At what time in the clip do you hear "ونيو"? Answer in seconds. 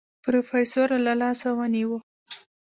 1.57-1.95